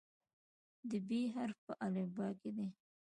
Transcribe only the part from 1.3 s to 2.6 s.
حرف په الفبا کې